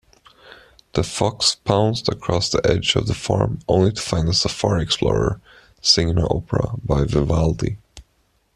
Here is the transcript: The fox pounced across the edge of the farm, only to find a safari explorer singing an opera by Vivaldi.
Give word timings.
The 0.93 1.03
fox 1.03 1.53
pounced 1.53 2.09
across 2.09 2.49
the 2.49 2.59
edge 2.67 2.95
of 2.95 3.05
the 3.05 3.13
farm, 3.13 3.59
only 3.67 3.91
to 3.91 4.01
find 4.01 4.27
a 4.29 4.33
safari 4.33 4.81
explorer 4.81 5.39
singing 5.79 6.17
an 6.17 6.23
opera 6.27 6.71
by 6.83 7.03
Vivaldi. 7.03 7.77